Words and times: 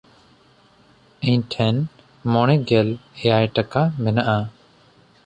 ᱤᱧ 1.31 1.43
ᱴᱷᱮᱱ 1.53 1.75
ᱢᱚᱬᱮᱜᱮᱞ 2.33 2.87
ᱮᱭᱟᱭ 3.23 3.45
ᱴᱟᱠᱟ 3.55 3.81
ᱢᱮᱱᱟᱜᱼᱟ᱾ 4.03 4.37